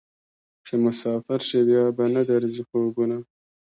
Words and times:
چې 0.65 0.73
مسافر 0.85 1.39
شې 1.47 1.59
بیا 1.67 1.83
به 1.95 2.05
نه 2.15 2.21
درځي 2.29 2.63
خوبونه 2.69 3.17